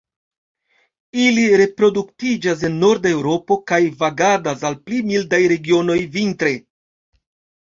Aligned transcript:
Ili 1.23 1.43
reproduktiĝas 1.61 2.63
en 2.69 2.77
norda 2.85 3.11
Eŭropo 3.17 3.59
kaj 3.73 3.79
vagadas 4.01 4.65
al 4.71 4.79
pli 4.89 5.03
mildaj 5.11 5.43
regionoj 5.55 5.99
vintre. 6.19 6.57